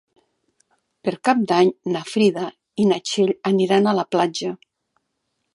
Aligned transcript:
Per 1.07 1.13
Cap 1.29 1.43
d'Any 1.51 1.69
na 1.95 2.01
Frida 2.13 2.47
i 2.85 2.89
na 2.93 2.99
Txell 3.11 3.33
aniran 3.53 3.87
a 3.93 3.97
la 4.03 4.11
platja. 4.17 4.55